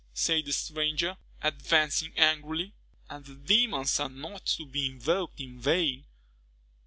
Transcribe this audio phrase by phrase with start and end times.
[0.15, 2.73] said the stranger, advancing angrily;
[3.07, 6.07] "and the demons are not to be invoked in vain."